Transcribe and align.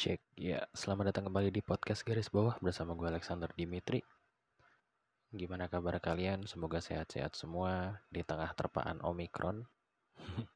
Cek 0.00 0.32
ya, 0.32 0.64
selamat 0.72 1.12
datang 1.12 1.28
kembali 1.28 1.52
di 1.52 1.60
podcast 1.60 2.00
garis 2.08 2.32
bawah 2.32 2.56
bersama 2.64 2.96
gue 2.96 3.04
Alexander 3.04 3.52
Dimitri. 3.52 4.00
Gimana 5.28 5.68
kabar 5.68 6.00
kalian? 6.00 6.48
Semoga 6.48 6.80
sehat-sehat 6.80 7.36
semua 7.36 8.00
di 8.08 8.24
tengah 8.24 8.48
terpaan 8.56 9.04
Omikron. 9.04 9.60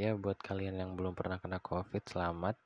ya, 0.00 0.16
buat 0.16 0.40
kalian 0.40 0.80
yang 0.80 0.96
belum 0.96 1.12
pernah 1.12 1.36
kena 1.36 1.60
COVID, 1.60 2.00
selamat. 2.00 2.56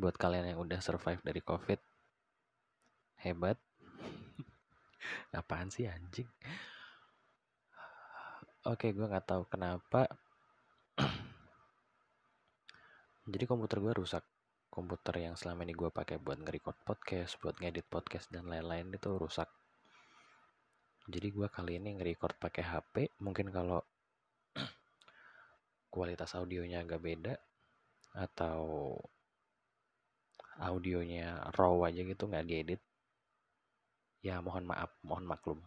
Buat 0.00 0.16
kalian 0.16 0.56
yang 0.56 0.64
udah 0.64 0.80
survive 0.80 1.20
dari 1.20 1.44
COVID, 1.44 1.80
hebat. 3.28 3.60
Apaan 5.36 5.68
sih 5.68 5.84
anjing? 5.84 6.32
Oke, 8.64 8.88
gue 8.96 9.04
nggak 9.04 9.28
tahu 9.28 9.44
kenapa 9.52 10.23
jadi 13.24 13.44
komputer 13.48 13.80
gue 13.80 13.92
rusak. 13.96 14.24
Komputer 14.68 15.22
yang 15.22 15.38
selama 15.38 15.62
ini 15.64 15.72
gue 15.72 15.88
pakai 15.88 16.18
buat 16.18 16.36
nge-record 16.42 16.76
podcast 16.82 17.38
buat 17.38 17.56
ngedit 17.62 17.86
podcast 17.86 18.28
dan 18.28 18.50
lain-lain 18.50 18.90
itu 18.92 19.10
rusak. 19.16 19.46
Jadi 21.08 21.28
gue 21.30 21.46
kali 21.48 21.78
ini 21.80 21.96
nge-record 21.96 22.36
pakai 22.36 22.64
HP 22.64 22.94
mungkin 23.22 23.48
kalau 23.54 23.80
kualitas 25.94 26.36
audionya 26.36 26.82
agak 26.82 27.00
beda 27.00 27.34
atau 28.14 28.94
audionya 30.60 31.50
raw 31.54 31.74
aja 31.86 32.02
gitu 32.06 32.30
nggak 32.30 32.46
diedit 32.46 32.80
ya 34.22 34.38
mohon 34.38 34.64
maaf 34.70 34.94
mohon 35.02 35.26
maklum 35.26 35.58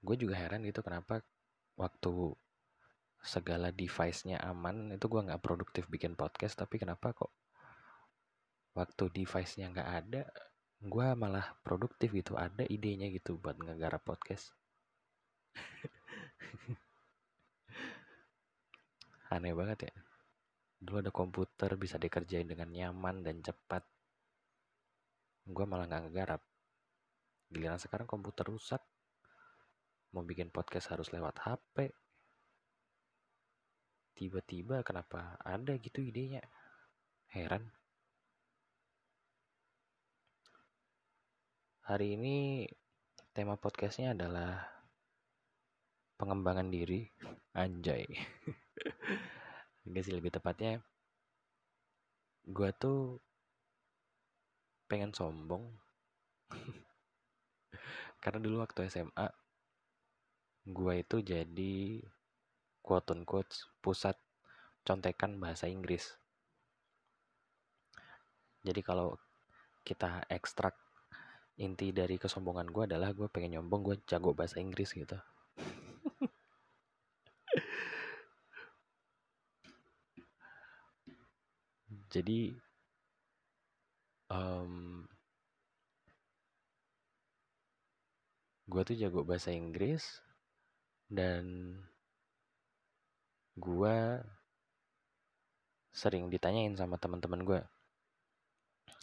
gue 0.00 0.16
juga 0.16 0.34
heran 0.36 0.64
gitu 0.64 0.80
kenapa 0.80 1.20
waktu 1.76 2.32
segala 3.20 3.68
device-nya 3.68 4.40
aman 4.40 4.96
itu 4.96 5.04
gue 5.04 5.20
nggak 5.20 5.44
produktif 5.44 5.84
bikin 5.92 6.16
podcast 6.16 6.56
tapi 6.56 6.80
kenapa 6.80 7.12
kok 7.12 7.32
waktu 8.72 9.12
device-nya 9.12 9.68
nggak 9.68 9.90
ada 10.04 10.24
gue 10.80 11.06
malah 11.12 11.44
produktif 11.60 12.08
gitu 12.16 12.40
ada 12.40 12.64
idenya 12.64 13.12
gitu 13.12 13.36
buat 13.36 13.60
ngegarap 13.60 14.00
podcast. 14.00 14.56
Aneh 19.36 19.52
banget 19.52 19.92
ya. 19.92 19.94
Dulu 20.80 21.04
ada 21.04 21.12
komputer 21.12 21.76
bisa 21.76 22.00
dikerjain 22.00 22.48
dengan 22.48 22.72
nyaman 22.72 23.20
dan 23.20 23.44
cepat. 23.44 23.84
Gue 25.44 25.68
malah 25.68 25.84
nggak 25.84 26.08
ngegarap. 26.08 26.40
Giliran 27.52 27.76
sekarang 27.76 28.08
komputer 28.08 28.48
rusak 28.48 28.80
mau 30.10 30.26
bikin 30.26 30.50
podcast 30.50 30.90
harus 30.90 31.10
lewat 31.14 31.38
HP 31.46 31.94
tiba-tiba 34.20 34.84
kenapa 34.84 35.40
ada 35.40 35.72
gitu 35.80 36.04
idenya? 36.04 36.44
Heran. 37.32 37.72
Hari 41.88 42.20
ini 42.20 42.68
tema 43.32 43.56
podcastnya 43.56 44.12
adalah 44.12 44.60
pengembangan 46.20 46.68
diri. 46.68 47.08
Anjay. 47.56 48.04
Enggak 49.88 50.04
sih 50.04 50.14
lebih 50.14 50.36
tepatnya 50.36 50.84
gue 52.44 52.70
tuh 52.76 53.16
pengen 54.84 55.16
sombong. 55.16 55.64
Karena 58.22 58.38
dulu 58.42 58.60
waktu 58.60 58.90
SMA 58.92 59.26
gue 60.68 60.94
itu 61.00 61.16
jadi 61.24 62.04
quote 62.84 63.12
unquote 63.16 63.52
pusat 63.80 64.16
contekan 64.84 65.40
bahasa 65.40 65.68
Inggris. 65.68 66.16
Jadi 68.60 68.80
kalau 68.84 69.16
kita 69.84 70.24
ekstrak 70.28 70.76
inti 71.60 71.92
dari 71.92 72.16
kesombongan 72.20 72.68
gue 72.68 72.84
adalah 72.88 73.12
gue 73.12 73.28
pengen 73.32 73.60
nyombong 73.60 73.82
gue 73.84 73.96
jago 74.08 74.32
bahasa 74.36 74.60
Inggris 74.60 74.92
gitu. 74.92 75.16
Jadi 82.12 82.52
um, 84.30 85.04
gue 88.70 88.82
tuh 88.86 88.96
jago 88.96 89.26
bahasa 89.26 89.50
Inggris 89.50 90.22
dan 91.10 91.74
gue 93.58 93.96
sering 95.90 96.30
ditanyain 96.30 96.72
sama 96.78 96.96
teman-teman 97.02 97.42
gue 97.42 97.60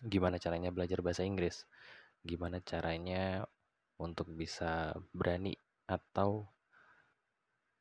gimana 0.08 0.40
caranya 0.40 0.72
belajar 0.72 1.04
bahasa 1.04 1.28
Inggris? 1.28 1.68
Gimana 2.24 2.64
caranya 2.64 3.44
untuk 4.00 4.32
bisa 4.32 4.96
berani 5.12 5.58
atau 5.90 6.48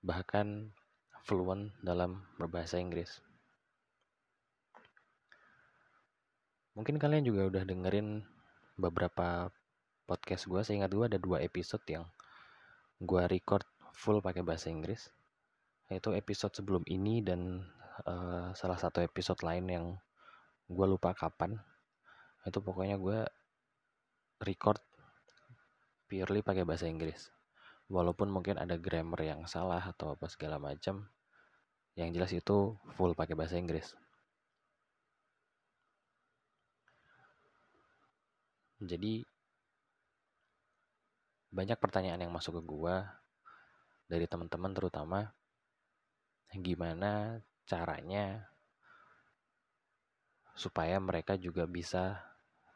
bahkan 0.02 0.74
fluent 1.22 1.70
dalam 1.84 2.24
berbahasa 2.40 2.82
Inggris? 2.82 3.22
Mungkin 6.76 7.00
kalian 7.00 7.24
juga 7.24 7.48
udah 7.48 7.64
dengerin 7.64 8.26
beberapa 8.76 9.48
podcast 10.04 10.44
gue 10.44 10.60
seingat 10.60 10.92
gue 10.92 11.08
ada 11.08 11.16
dua 11.16 11.40
episode 11.40 11.82
yang 11.88 12.04
gue 13.00 13.22
record 13.28 13.64
full 13.96 14.20
pakai 14.20 14.44
bahasa 14.44 14.68
Inggris. 14.68 15.08
Yaitu 15.88 16.12
episode 16.12 16.52
sebelum 16.52 16.84
ini 16.84 17.24
dan 17.24 17.64
uh, 18.04 18.52
salah 18.52 18.76
satu 18.76 19.00
episode 19.00 19.40
lain 19.40 19.64
yang 19.72 19.86
gue 20.68 20.86
lupa 20.86 21.16
kapan. 21.16 21.56
Itu 22.44 22.60
pokoknya 22.60 23.00
gue 23.00 23.24
record 24.44 24.78
purely 26.06 26.44
pakai 26.44 26.68
bahasa 26.68 26.84
Inggris. 26.84 27.32
Walaupun 27.88 28.28
mungkin 28.28 28.60
ada 28.60 28.76
grammar 28.76 29.24
yang 29.24 29.48
salah 29.48 29.80
atau 29.80 30.12
apa 30.12 30.26
segala 30.28 30.60
macam 30.60 31.06
yang 31.96 32.12
jelas 32.12 32.34
itu 32.36 32.76
full 32.98 33.16
pakai 33.16 33.32
bahasa 33.32 33.56
Inggris. 33.56 33.96
Jadi 38.76 39.24
banyak 41.48 41.80
pertanyaan 41.80 42.20
yang 42.20 42.34
masuk 42.34 42.60
ke 42.60 42.62
gue 42.68 42.96
dari 44.06 44.26
teman-teman 44.30 44.72
terutama 44.74 45.20
gimana 46.56 47.42
caranya 47.66 48.48
supaya 50.56 50.96
mereka 50.96 51.36
juga 51.36 51.68
bisa 51.68 52.24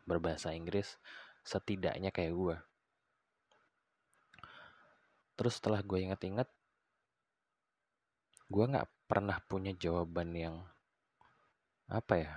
berbahasa 0.04 0.52
Inggris 0.52 1.00
setidaknya 1.40 2.12
kayak 2.12 2.34
gue. 2.36 2.56
Terus 5.40 5.56
setelah 5.56 5.80
gue 5.80 5.96
inget-inget, 6.04 6.48
gue 8.52 8.64
nggak 8.68 8.90
pernah 9.08 9.40
punya 9.48 9.72
jawaban 9.72 10.36
yang 10.36 10.56
apa 11.88 12.14
ya 12.20 12.34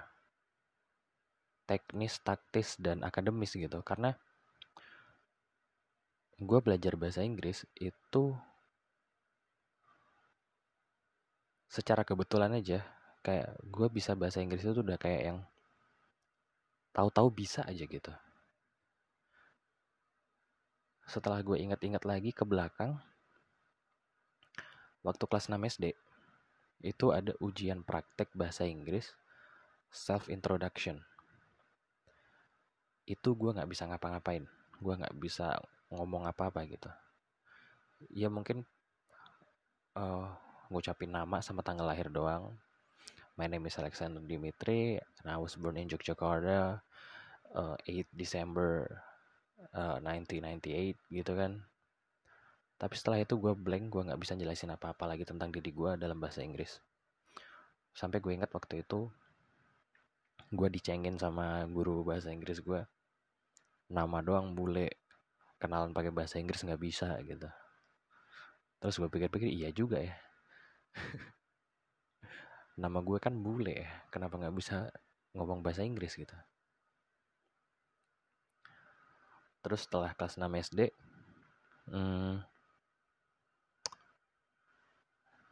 teknis, 1.68 2.24
taktis 2.24 2.80
dan 2.80 3.04
akademis 3.04 3.52
gitu. 3.60 3.84
Karena 3.84 4.16
gue 6.40 6.60
belajar 6.64 6.96
bahasa 6.96 7.20
Inggris 7.20 7.68
itu 7.76 8.32
secara 11.74 12.06
kebetulan 12.06 12.54
aja 12.54 12.86
kayak 13.26 13.58
gue 13.66 13.88
bisa 13.90 14.14
bahasa 14.14 14.46
Inggris 14.46 14.62
itu 14.62 14.86
udah 14.86 14.94
kayak 15.02 15.22
yang 15.34 15.40
tahu-tahu 16.94 17.34
bisa 17.34 17.66
aja 17.66 17.82
gitu. 17.82 18.14
Setelah 21.10 21.42
gue 21.42 21.58
ingat-ingat 21.58 22.06
lagi 22.06 22.30
ke 22.30 22.46
belakang 22.46 23.02
waktu 25.02 25.26
kelas 25.26 25.50
6 25.50 25.58
SD 25.74 25.98
itu 26.86 27.10
ada 27.10 27.34
ujian 27.42 27.82
praktek 27.82 28.30
bahasa 28.38 28.70
Inggris 28.70 29.10
self 29.90 30.30
introduction 30.30 31.02
itu 33.04 33.36
gue 33.36 33.52
nggak 33.52 33.68
bisa 33.68 33.84
ngapa-ngapain 33.90 34.46
gue 34.80 34.94
nggak 34.94 35.16
bisa 35.18 35.60
ngomong 35.90 36.30
apa-apa 36.30 36.66
gitu. 36.70 36.90
Ya 38.12 38.28
mungkin 38.28 38.68
uh, 39.96 40.28
ngucapin 40.74 41.14
nama 41.14 41.38
sama 41.46 41.62
tanggal 41.62 41.86
lahir 41.86 42.10
doang. 42.10 42.50
My 43.38 43.46
name 43.46 43.70
is 43.70 43.78
Alexander 43.78 44.26
Dimitri 44.26 44.98
and 44.98 45.28
I 45.30 45.38
was 45.38 45.54
born 45.54 45.78
in 45.78 45.86
Yogyakarta 45.86 46.82
uh, 47.54 47.78
8 47.86 48.10
December 48.10 48.90
uh, 49.78 50.02
1998 50.02 50.98
gitu 51.14 51.34
kan. 51.38 51.62
Tapi 52.82 52.94
setelah 52.98 53.22
itu 53.22 53.38
gue 53.38 53.54
blank, 53.54 53.94
gue 53.94 54.02
nggak 54.02 54.18
bisa 54.18 54.34
jelasin 54.34 54.74
apa-apa 54.74 55.14
lagi 55.14 55.30
tentang 55.30 55.54
diri 55.54 55.70
gue 55.70 55.94
dalam 55.94 56.18
bahasa 56.18 56.42
Inggris. 56.42 56.82
Sampai 57.94 58.18
gue 58.18 58.34
ingat 58.34 58.50
waktu 58.50 58.82
itu 58.82 59.14
gue 60.50 60.68
dicengin 60.74 61.22
sama 61.22 61.70
guru 61.70 62.02
bahasa 62.02 62.34
Inggris 62.34 62.66
gue. 62.66 62.82
Nama 63.94 64.18
doang 64.26 64.58
bule, 64.58 64.90
kenalan 65.62 65.94
pakai 65.94 66.10
bahasa 66.10 66.42
Inggris 66.42 66.66
nggak 66.66 66.82
bisa 66.82 67.14
gitu. 67.22 67.46
terus 68.84 69.00
gue 69.00 69.08
pikir-pikir 69.08 69.48
iya 69.48 69.72
juga 69.72 69.96
ya 70.04 70.12
nama 72.82 73.00
gue 73.06 73.18
kan 73.22 73.34
bule 73.38 73.86
ya 73.86 73.90
kenapa 74.10 74.38
nggak 74.42 74.56
bisa 74.58 74.90
ngomong 75.38 75.62
bahasa 75.66 75.86
Inggris 75.86 76.18
gitu? 76.18 76.34
Terus 79.64 79.88
setelah 79.88 80.12
kelas 80.12 80.36
6 80.36 80.50
SD 80.60 80.80
hmm, 81.90 82.44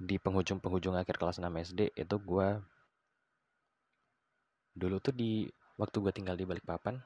di 0.01 0.15
penghujung-penghujung 0.17 0.97
akhir 0.97 1.21
kelas 1.21 1.37
6 1.37 1.47
SD 1.61 1.93
itu 1.93 2.15
gue 2.17 2.47
dulu 4.73 4.97
tuh 4.97 5.13
di 5.13 5.45
waktu 5.77 5.97
gue 6.01 6.13
tinggal 6.13 6.35
di 6.35 6.47
Balikpapan 6.47 6.97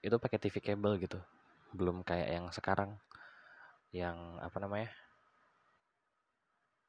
itu 0.00 0.16
pakai 0.16 0.38
TV 0.40 0.56
kabel 0.60 0.96
gitu. 1.00 1.20
Belum 1.72 2.00
kayak 2.00 2.28
yang 2.32 2.46
sekarang 2.52 2.96
yang 3.92 4.40
apa 4.40 4.56
namanya 4.56 4.88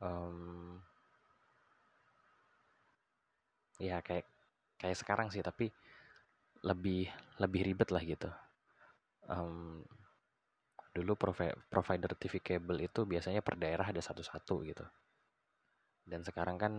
um, 0.03 0.37
ya 3.79 4.03
kayak 4.03 4.27
kayak 4.75 4.97
sekarang 4.99 5.31
sih 5.31 5.39
tapi 5.39 5.71
lebih 6.63 7.07
lebih 7.39 7.61
ribet 7.71 7.89
lah 7.91 8.03
gitu. 8.03 8.29
Um, 9.31 9.83
dulu 10.93 11.17
provider 11.71 12.11
TV 12.13 12.37
kabel 12.43 12.85
itu 12.85 13.07
biasanya 13.07 13.41
per 13.41 13.57
daerah 13.57 13.87
ada 13.89 14.03
satu-satu 14.03 14.55
gitu. 14.67 14.85
Dan 16.03 16.21
sekarang 16.21 16.59
kan 16.59 16.73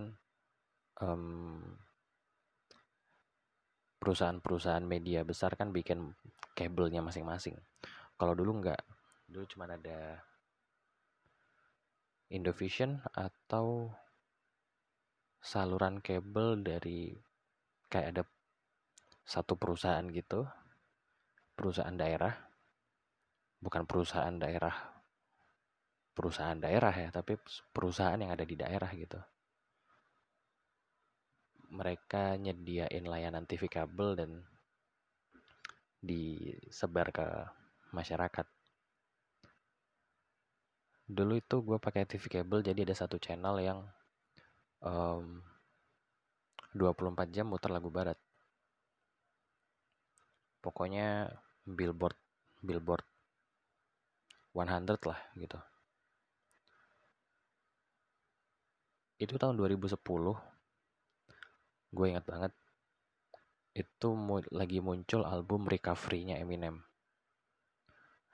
perusahaan-perusahaan 3.99 4.85
media 4.85 5.25
besar 5.27 5.56
kan 5.59 5.73
bikin 5.73 6.12
kabelnya 6.55 7.00
masing-masing. 7.03 7.56
Kalau 8.15 8.37
dulu 8.37 8.62
nggak 8.62 8.81
dulu 9.27 9.44
cuma 9.50 9.67
ada 9.67 10.23
Indovision 12.34 12.98
atau 13.14 13.94
saluran 15.38 16.02
kabel 16.02 16.58
dari 16.66 17.14
kayak 17.86 18.08
ada 18.10 18.22
satu 19.22 19.54
perusahaan 19.54 20.02
gitu 20.10 20.42
perusahaan 21.54 21.94
daerah. 21.94 22.34
Bukan 23.62 23.86
perusahaan 23.86 24.34
daerah 24.34 24.94
perusahaan 26.14 26.54
daerah 26.54 26.94
ya 26.94 27.10
tapi 27.10 27.34
perusahaan 27.75 28.16
yang 28.16 28.31
ada 28.31 28.46
di 28.46 28.54
daerah 28.54 28.90
gitu. 28.94 29.19
Mereka 31.75 32.38
nyediain 32.38 33.02
layanan 33.02 33.50
TV 33.50 33.66
kabel 33.66 34.14
dan 34.14 34.31
disebar 35.98 37.10
ke 37.10 37.26
masyarakat 37.90 38.46
dulu 41.05 41.37
itu 41.37 41.56
gue 41.61 41.77
pakai 41.77 42.09
TV 42.09 42.25
kabel 42.33 42.65
jadi 42.65 42.81
ada 42.89 42.97
satu 42.97 43.21
channel 43.21 43.61
yang 43.61 43.79
um, 44.81 45.45
24 46.75 47.31
jam 47.31 47.47
muter 47.47 47.71
lagu 47.71 47.93
barat. 47.93 48.19
Pokoknya 50.65 51.29
billboard 51.69 52.17
billboard 52.65 53.05
100 54.56 54.97
lah 55.05 55.21
gitu. 55.37 55.59
Itu 59.21 59.37
tahun 59.37 59.61
2010 59.61 59.95
gue 61.95 62.06
ingat 62.11 62.27
banget 62.27 62.53
itu 63.75 64.09
mu 64.15 64.39
lagi 64.55 64.79
muncul 64.79 65.27
album 65.27 65.67
recovery-nya 65.67 66.39
Eminem. 66.39 66.79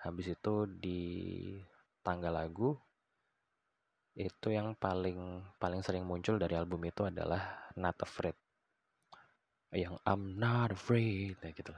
Habis 0.01 0.37
itu 0.37 0.69
di 0.69 1.01
tanggal 2.07 2.33
lagu 2.33 2.77
itu 4.19 4.49
yang 4.53 4.77
paling 4.77 5.41
paling 5.57 5.81
sering 5.87 6.05
muncul 6.05 6.37
dari 6.37 6.55
album 6.59 6.83
itu 6.85 7.07
adalah 7.07 7.71
Not 7.79 7.97
Afraid. 8.03 8.37
Yang 9.71 10.03
I'm 10.03 10.35
not 10.35 10.75
afraid 10.75 11.39
kayak 11.39 11.55
gitu 11.63 11.71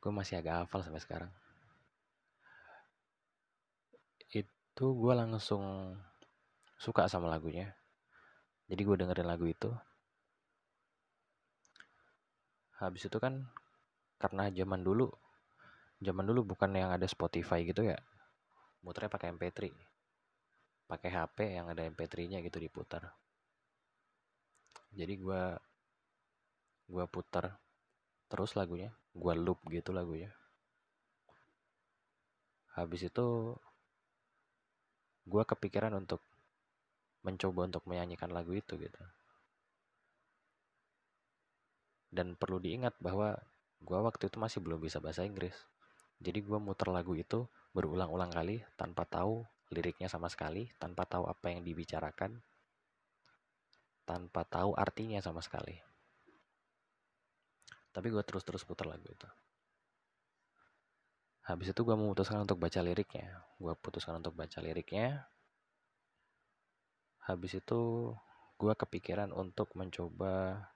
gue 0.00 0.12
masih 0.16 0.40
agak 0.40 0.64
hafal 0.64 0.80
sampai 0.80 1.02
sekarang. 1.04 1.32
Itu 4.32 4.86
gue 4.96 5.12
langsung 5.12 5.92
suka 6.80 7.04
sama 7.04 7.28
lagunya. 7.28 7.76
Jadi 8.64 8.80
gue 8.80 8.96
dengerin 8.96 9.28
lagu 9.28 9.44
itu. 9.44 9.68
Habis 12.80 13.12
itu 13.12 13.18
kan 13.20 13.44
karena 14.16 14.48
zaman 14.48 14.80
dulu 14.80 15.08
zaman 16.00 16.24
dulu 16.24 16.56
bukan 16.56 16.72
yang 16.76 16.92
ada 16.92 17.04
Spotify 17.04 17.64
gitu 17.64 17.84
ya 17.84 17.96
muternya 18.84 19.12
pakai 19.12 19.32
MP3 19.36 19.90
pakai 20.90 21.10
HP 21.14 21.38
yang 21.54 21.70
ada 21.70 21.86
MP3-nya 21.86 22.42
gitu 22.42 22.58
diputar. 22.58 23.14
Jadi 24.90 25.14
gue 25.22 25.42
gue 26.90 27.04
putar 27.06 27.54
terus 28.26 28.58
lagunya. 28.58 28.90
Gue 29.14 29.38
loop 29.38 29.62
gitu 29.70 29.94
lagunya. 29.94 30.34
Habis 32.74 33.06
itu 33.06 33.54
gue 35.30 35.42
kepikiran 35.46 35.94
untuk 35.94 36.18
mencoba 37.22 37.70
untuk 37.70 37.86
menyanyikan 37.86 38.34
lagu 38.34 38.50
itu 38.50 38.74
gitu. 38.74 39.02
Dan 42.10 42.34
perlu 42.34 42.58
diingat 42.58 42.98
bahwa 42.98 43.38
gue 43.78 43.98
waktu 44.02 44.26
itu 44.26 44.42
masih 44.42 44.58
belum 44.58 44.82
bisa 44.82 44.98
bahasa 44.98 45.22
Inggris. 45.22 45.54
Jadi 46.18 46.42
gue 46.42 46.58
muter 46.58 46.90
lagu 46.90 47.14
itu 47.14 47.46
berulang-ulang 47.70 48.34
kali 48.34 48.62
tanpa 48.74 49.06
tahu 49.06 49.46
liriknya 49.70 50.10
sama 50.10 50.26
sekali, 50.26 50.66
tanpa 50.82 51.06
tahu 51.06 51.30
apa 51.30 51.54
yang 51.54 51.62
dibicarakan, 51.62 52.42
tanpa 54.02 54.42
tahu 54.42 54.74
artinya 54.74 55.22
sama 55.22 55.38
sekali. 55.38 55.78
Tapi 57.90 58.06
gue 58.10 58.22
terus-terus 58.22 58.66
putar 58.66 58.90
lagu 58.90 59.06
itu. 59.06 59.26
Habis 61.46 61.74
itu 61.74 61.80
gue 61.82 61.96
memutuskan 61.98 62.42
untuk 62.42 62.58
baca 62.62 62.78
liriknya. 62.82 63.42
Gue 63.58 63.74
putuskan 63.78 64.22
untuk 64.22 64.34
baca 64.38 64.58
liriknya. 64.62 65.26
Habis 67.26 67.58
itu 67.62 68.12
gue 68.58 68.74
kepikiran 68.74 69.34
untuk 69.34 69.74
mencoba 69.74 70.66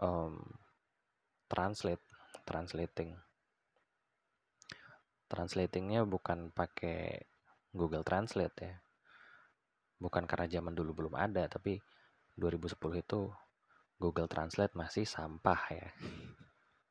um, 0.00 0.40
translate 1.50 2.00
translating 2.48 3.12
translatingnya 5.32 6.04
bukan 6.04 6.52
pakai 6.52 7.24
Google 7.72 8.04
Translate 8.04 8.56
ya. 8.60 8.76
Bukan 9.96 10.28
karena 10.28 10.44
zaman 10.52 10.76
dulu 10.76 10.92
belum 10.92 11.16
ada 11.16 11.48
tapi 11.48 11.80
2010 12.36 13.00
itu 13.00 13.32
Google 13.96 14.28
Translate 14.28 14.76
masih 14.76 15.08
sampah 15.08 15.60
ya. 15.72 15.88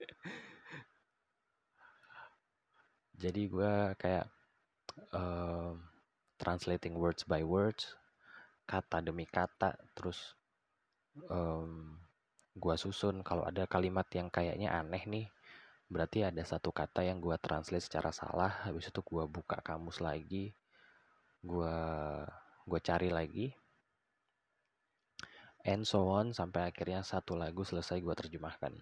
Jadi 3.21 3.45
gue 3.45 3.93
kayak 4.01 4.25
um, 5.13 5.85
translating 6.41 6.97
words 6.97 7.21
by 7.29 7.45
words 7.45 7.93
kata 8.65 9.05
demi 9.05 9.29
kata 9.29 9.77
terus 9.93 10.33
um, 11.29 11.99
gua 12.55 12.79
susun. 12.79 13.21
Kalau 13.21 13.43
ada 13.43 13.67
kalimat 13.67 14.07
yang 14.15 14.31
kayaknya 14.31 14.71
aneh 14.71 15.03
nih 15.05 15.25
berarti 15.91 16.23
ada 16.23 16.39
satu 16.47 16.71
kata 16.71 17.03
yang 17.03 17.19
gua 17.19 17.35
translate 17.35 17.83
secara 17.83 18.15
salah 18.15 18.63
habis 18.63 18.87
itu 18.87 19.03
gua 19.03 19.27
buka 19.27 19.59
kamus 19.59 19.99
lagi 19.99 20.55
gua 21.41 21.75
gua 22.69 22.79
cari 22.79 23.09
lagi. 23.09 23.47
And 25.61 25.85
so 25.85 26.09
on 26.09 26.33
sampai 26.33 26.73
akhirnya 26.73 27.05
satu 27.05 27.37
lagu 27.37 27.61
selesai 27.61 28.01
gua 28.01 28.17
terjemahkan. 28.17 28.73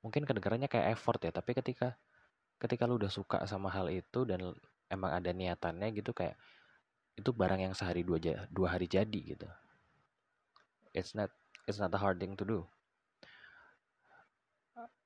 Mungkin 0.00 0.24
kedengarannya 0.24 0.68
kayak 0.72 0.96
effort 0.96 1.20
ya 1.20 1.32
tapi 1.32 1.52
ketika 1.52 2.00
ketika 2.56 2.88
lu 2.88 2.96
udah 2.96 3.12
suka 3.12 3.44
sama 3.44 3.68
hal 3.72 3.92
itu 3.92 4.24
dan 4.24 4.56
emang 4.88 5.12
ada 5.12 5.32
niatannya 5.32 5.92
gitu 5.92 6.12
kayak 6.16 6.36
itu 7.20 7.36
barang 7.36 7.60
yang 7.68 7.74
sehari 7.76 8.00
dua, 8.00 8.16
dua 8.48 8.68
hari 8.76 8.88
jadi 8.88 9.20
gitu. 9.36 9.48
It's 10.96 11.12
not 11.12 11.28
it's 11.70 11.78
not 11.78 11.94
a 11.94 12.00
hard 12.02 12.18
thing 12.18 12.34
to 12.34 12.42
do. 12.42 12.66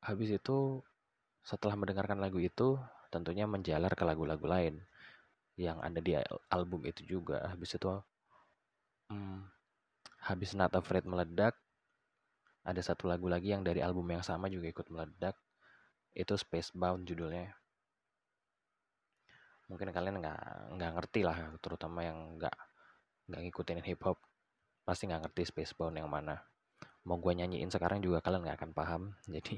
Habis 0.01 0.41
itu 0.41 0.81
setelah 1.45 1.77
mendengarkan 1.77 2.17
lagu 2.17 2.41
itu 2.41 2.81
tentunya 3.13 3.45
menjalar 3.45 3.93
ke 3.93 4.03
lagu-lagu 4.09 4.49
lain 4.49 4.81
yang 5.61 5.79
ada 5.85 6.01
di 6.01 6.17
album 6.49 6.89
itu 6.89 7.05
juga. 7.05 7.45
Habis 7.53 7.77
itu 7.77 7.87
hmm, 9.13 9.45
habis 10.25 10.57
Not 10.57 10.73
Afraid 10.73 11.05
meledak 11.05 11.55
ada 12.65 12.81
satu 12.81 13.05
lagu 13.13 13.29
lagi 13.29 13.53
yang 13.53 13.61
dari 13.61 13.85
album 13.85 14.09
yang 14.09 14.25
sama 14.25 14.49
juga 14.49 14.73
ikut 14.73 14.89
meledak. 14.89 15.37
Itu 16.17 16.33
Spacebound 16.41 17.05
judulnya. 17.05 17.53
Mungkin 19.69 19.93
kalian 19.93 20.21
nggak 20.25 20.41
nggak 20.81 20.91
ngerti 20.97 21.21
lah 21.29 21.55
terutama 21.61 22.05
yang 22.05 22.41
nggak 22.41 22.57
nggak 23.29 23.41
ngikutin 23.49 23.85
hip 23.85 24.01
hop 24.05 24.21
pasti 24.85 25.09
nggak 25.09 25.29
ngerti 25.29 25.49
Spacebound 25.49 25.97
yang 25.97 26.09
mana 26.13 26.45
mau 27.09 27.17
gue 27.21 27.33
nyanyiin 27.39 27.71
sekarang 27.75 28.01
juga 28.05 28.19
kalian 28.25 28.43
nggak 28.45 28.59
akan 28.61 28.73
paham. 28.79 29.03
Jadi 29.35 29.57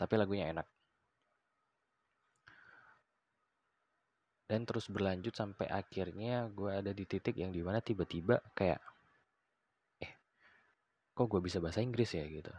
tapi 0.00 0.14
lagunya 0.16 0.48
enak. 0.52 0.66
Dan 4.48 4.64
terus 4.64 4.88
berlanjut 4.88 5.36
sampai 5.36 5.68
akhirnya 5.68 6.48
gue 6.48 6.70
ada 6.72 6.92
di 6.96 7.04
titik 7.04 7.36
yang 7.36 7.52
di 7.52 7.60
mana 7.60 7.84
tiba-tiba 7.84 8.40
kayak 8.56 8.80
eh 10.00 10.12
kok 11.12 11.26
gue 11.28 11.40
bisa 11.44 11.60
bahasa 11.60 11.84
Inggris 11.84 12.16
ya? 12.16 12.24
gitu. 12.24 12.52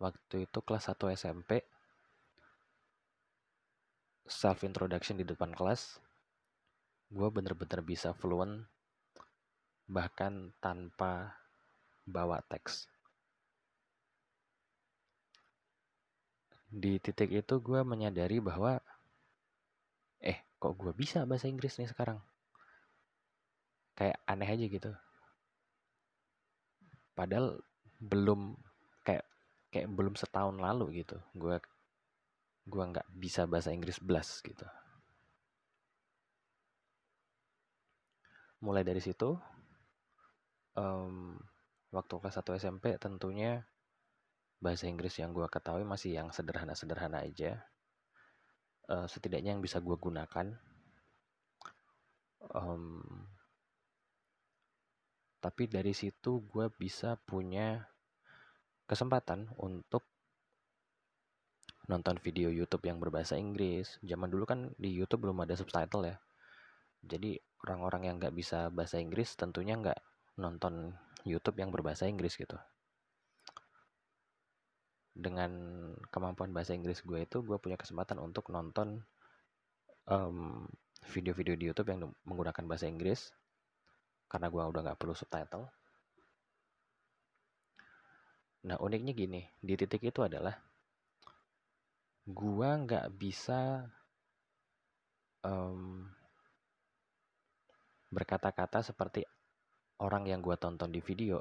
Waktu 0.00 0.48
itu 0.48 0.58
kelas 0.64 0.88
1 0.88 1.12
SMP 1.12 1.60
self 4.26 4.66
introduction 4.66 5.14
di 5.20 5.24
depan 5.24 5.54
kelas 5.54 6.02
gue 7.14 7.28
bener-bener 7.30 7.80
bisa 7.86 8.10
fluent 8.18 8.66
bahkan 9.86 10.50
tanpa 10.58 11.38
bawa 12.06 12.42
teks. 12.50 12.90
Di 16.66 16.98
titik 16.98 17.30
itu 17.30 17.54
gue 17.62 17.80
menyadari 17.86 18.42
bahwa 18.42 18.82
eh 20.20 20.38
kok 20.58 20.74
gue 20.74 20.92
bisa 20.92 21.22
bahasa 21.24 21.46
Inggris 21.46 21.78
nih 21.78 21.90
sekarang? 21.90 22.18
Kayak 23.96 24.18
aneh 24.28 24.48
aja 24.50 24.66
gitu. 24.66 24.90
Padahal 27.16 27.62
belum 27.96 28.58
kayak 29.06 29.24
kayak 29.72 29.88
belum 29.88 30.14
setahun 30.20 30.60
lalu 30.60 31.00
gitu 31.00 31.16
gue 31.32 31.56
gue 32.66 32.84
nggak 32.92 33.08
bisa 33.14 33.46
bahasa 33.46 33.70
Inggris 33.72 34.02
belas 34.02 34.42
gitu. 34.42 34.66
Mulai 38.60 38.82
dari 38.84 39.00
situ 39.00 39.38
um, 40.76 41.36
waktu 41.90 42.14
kelas 42.20 42.38
1 42.40 42.60
SMP 42.60 42.84
tentunya 43.00 43.64
bahasa 44.60 44.88
Inggris 44.88 45.16
yang 45.20 45.36
gue 45.36 45.44
ketahui 45.48 45.84
masih 45.84 46.16
yang 46.16 46.32
sederhana-sederhana 46.32 47.24
aja 47.24 47.60
uh, 48.88 49.04
setidaknya 49.04 49.56
yang 49.56 49.62
bisa 49.64 49.80
gue 49.80 49.96
gunakan 49.96 50.56
um, 52.52 53.02
tapi 55.40 55.68
dari 55.68 55.92
situ 55.92 56.42
gue 56.48 56.66
bisa 56.74 57.20
punya 57.22 57.84
kesempatan 58.86 59.50
untuk 59.60 60.06
nonton 61.86 62.18
video 62.18 62.50
YouTube 62.50 62.86
yang 62.90 62.98
berbahasa 62.98 63.38
Inggris. 63.38 63.98
Zaman 64.02 64.26
dulu 64.26 64.42
kan 64.42 64.74
di 64.74 64.90
YouTube 64.90 65.30
belum 65.30 65.46
ada 65.46 65.54
subtitle 65.54 66.02
ya. 66.02 66.16
Jadi 67.06 67.38
orang-orang 67.62 68.10
yang 68.10 68.14
nggak 68.18 68.34
bisa 68.34 68.74
bahasa 68.74 68.98
Inggris 68.98 69.38
tentunya 69.38 69.78
nggak 69.78 69.98
nonton 70.36 70.94
YouTube 71.26 71.58
yang 71.58 71.72
berbahasa 71.72 72.06
Inggris 72.06 72.36
gitu. 72.36 72.56
Dengan 75.16 75.50
kemampuan 76.12 76.52
bahasa 76.52 76.76
Inggris 76.76 77.00
gue 77.00 77.24
itu, 77.24 77.40
gue 77.40 77.56
punya 77.56 77.80
kesempatan 77.80 78.20
untuk 78.20 78.52
nonton 78.52 79.00
video 80.06 80.70
video-video 81.06 81.58
di 81.58 81.64
YouTube 81.66 81.90
yang 81.90 82.00
menggunakan 82.22 82.62
bahasa 82.70 82.86
Inggris 82.86 83.34
karena 84.30 84.46
gue 84.50 84.62
udah 84.62 84.80
nggak 84.86 84.98
perlu 85.02 85.18
subtitle. 85.18 85.66
Nah 88.66 88.76
uniknya 88.82 89.14
gini, 89.14 89.46
di 89.62 89.74
titik 89.78 90.02
itu 90.02 90.26
adalah 90.26 90.58
gua 92.26 92.74
nggak 92.82 93.06
bisa 93.14 93.86
um, 95.46 96.02
berkata-kata 98.10 98.82
seperti 98.82 99.22
orang 100.02 100.28
yang 100.28 100.40
gua 100.44 100.56
tonton 100.60 100.92
di 100.92 101.00
video, 101.00 101.40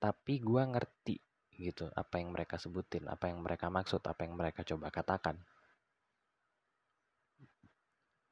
tapi 0.00 0.40
gua 0.40 0.68
ngerti 0.68 1.16
gitu 1.56 1.88
apa 1.96 2.20
yang 2.20 2.36
mereka 2.36 2.60
sebutin, 2.60 3.08
apa 3.08 3.32
yang 3.32 3.40
mereka 3.40 3.72
maksud, 3.72 4.04
apa 4.04 4.24
yang 4.28 4.36
mereka 4.36 4.60
coba 4.64 4.92
katakan. 4.92 5.36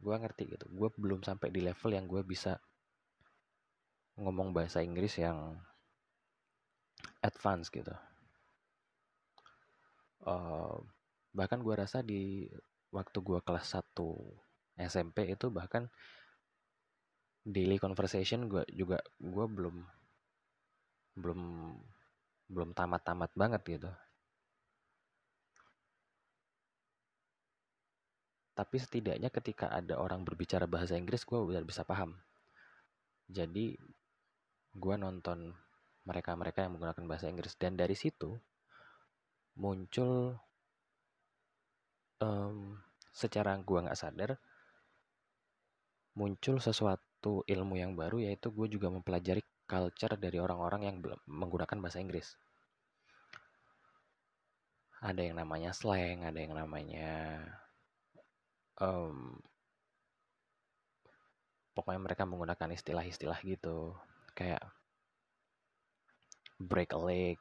Gua 0.01 0.21
ngerti 0.21 0.57
gitu. 0.57 0.67
Gua 0.73 0.93
belum 0.93 1.25
sampai 1.25 1.49
di 1.49 1.65
level 1.65 1.91
yang 1.97 2.05
gua 2.05 2.21
bisa 2.21 2.61
ngomong 4.15 4.55
bahasa 4.55 4.79
Inggris 4.85 5.19
yang 5.19 5.59
advance 7.25 7.73
gitu. 7.73 7.91
Uh, 10.25 10.81
bahkan 11.35 11.61
gue 11.61 11.75
rasa 11.75 12.01
di 12.01 12.49
waktu 12.95 13.19
gue 13.21 13.41
kelas 13.43 13.77
1 13.77 13.93
SMP 14.81 15.35
itu 15.35 15.51
bahkan 15.51 15.91
daily 17.45 17.77
conversation 17.77 18.49
gue 18.49 18.65
juga 18.73 18.99
gue 19.21 19.47
belum 19.47 19.77
belum 21.15 21.41
belum 22.49 22.71
tamat-tamat 22.73 23.31
banget 23.37 23.63
gitu. 23.69 23.91
Tapi 28.55 28.77
setidaknya 28.79 29.29
ketika 29.35 29.67
ada 29.69 29.99
orang 29.99 30.23
berbicara 30.23 30.65
bahasa 30.65 30.95
Inggris 30.95 31.27
gue 31.27 31.37
udah 31.37 31.63
bisa 31.67 31.83
paham. 31.83 32.15
Jadi 33.27 33.75
gue 34.75 34.95
nonton 34.95 35.53
mereka-mereka 36.05 36.63
yang 36.63 36.77
menggunakan 36.77 37.05
bahasa 37.09 37.27
Inggris. 37.27 37.57
Dan 37.59 37.75
dari 37.75 37.97
situ 37.99 38.37
muncul 39.55 40.37
um, 42.21 42.79
secara 43.15 43.55
gua 43.63 43.87
nggak 43.87 43.99
sadar 43.99 44.31
muncul 46.15 46.59
sesuatu 46.59 47.03
ilmu 47.49 47.75
yang 47.81 47.93
baru 47.97 48.21
yaitu 48.21 48.53
gue 48.53 48.67
juga 48.75 48.93
mempelajari 48.93 49.41
culture 49.65 50.15
dari 50.21 50.37
orang-orang 50.37 50.83
yang 50.89 50.97
menggunakan 51.25 51.79
bahasa 51.81 51.99
Inggris. 52.05 52.37
Ada 55.05 55.21
yang 55.21 55.37
namanya 55.41 55.71
slang, 55.77 56.25
ada 56.25 56.39
yang 56.41 56.57
namanya 56.57 57.13
um, 58.81 59.37
pokoknya 61.77 62.01
mereka 62.01 62.25
menggunakan 62.25 62.73
istilah-istilah 62.73 63.37
gitu, 63.45 63.93
kayak 64.33 64.65
break 66.57 66.97
a 66.97 67.01
leg, 67.01 67.39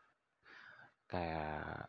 kayak 1.07 1.87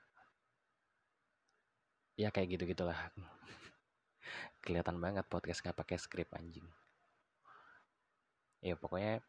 ya 2.14 2.30
kayak 2.30 2.48
gitu 2.54 2.70
gitulah 2.70 3.10
kelihatan 4.62 5.02
banget 5.02 5.26
podcast 5.26 5.66
nggak 5.66 5.78
pakai 5.82 5.98
skrip 5.98 6.30
anjing 6.38 6.62
ya 8.64 8.74
pokoknya 8.80 9.20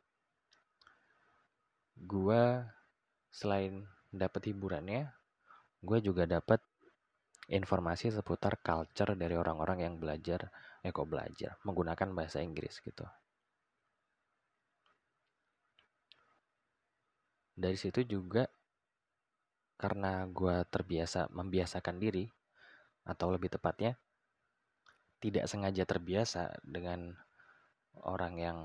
gua 1.99 2.71
selain 3.35 3.83
dapat 4.15 4.55
hiburannya 4.55 5.11
gue 5.85 5.99
juga 6.01 6.25
dapat 6.25 6.63
informasi 7.45 8.09
seputar 8.09 8.57
culture 8.57 9.13
dari 9.13 9.37
orang-orang 9.37 9.85
yang 9.85 9.95
belajar 10.01 10.49
eh 10.81 10.89
kok 10.89 11.05
belajar? 11.05 11.61
Menggunakan 11.61 12.09
bahasa 12.17 12.41
Inggris 12.41 12.81
gitu. 12.81 13.05
Dari 17.55 17.77
situ 17.77 18.03
juga 18.03 18.49
karena 19.77 20.25
gue 20.25 20.65
terbiasa 20.71 21.29
membiasakan 21.31 22.01
diri 22.01 22.25
atau 23.05 23.29
lebih 23.29 23.53
tepatnya 23.53 23.93
tidak 25.21 25.45
sengaja 25.47 25.83
terbiasa 25.85 26.59
dengan 26.65 27.13
orang 28.01 28.33
yang 28.39 28.57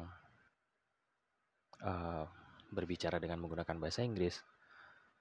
uh, 1.85 2.25
berbicara 2.71 3.19
dengan 3.19 3.43
menggunakan 3.43 3.77
bahasa 3.81 4.01
Inggris, 4.07 4.41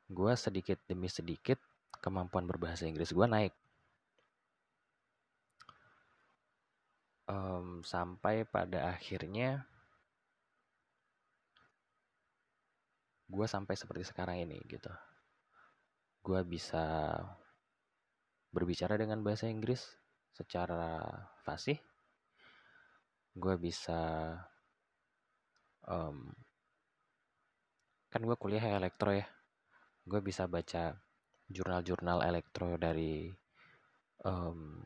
gue 0.10 0.34
sedikit 0.38 0.80
demi 0.86 1.10
sedikit 1.10 1.58
kemampuan 2.00 2.46
berbahasa 2.46 2.86
Inggris 2.86 3.12
gue 3.12 3.28
naik. 3.28 3.54
Um, 7.30 7.86
sampai 7.86 8.42
pada 8.50 8.90
akhirnya 8.90 9.62
gue 13.30 13.46
sampai 13.46 13.78
seperti 13.78 14.10
sekarang 14.10 14.42
ini 14.42 14.58
gitu. 14.66 14.90
Gue 16.26 16.42
bisa 16.42 17.14
berbicara 18.50 18.98
dengan 18.98 19.22
bahasa 19.22 19.46
Inggris 19.46 19.86
secara 20.34 21.06
fasih 21.46 21.78
gue 23.40 23.56
bisa 23.56 24.34
um, 25.88 26.34
kan 28.10 28.26
gue 28.26 28.38
kuliah 28.38 28.66
elektro 28.74 29.14
ya. 29.14 29.26
Gue 30.04 30.20
bisa 30.26 30.50
baca 30.50 30.98
jurnal-jurnal 31.46 32.26
elektro 32.26 32.74
dari 32.82 33.30
um, 34.26 34.82